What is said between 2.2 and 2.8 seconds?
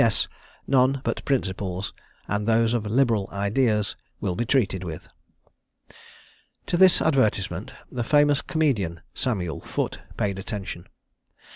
and those